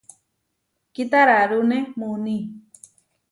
Kitararúne 0.93 1.77
muuní. 1.97 2.37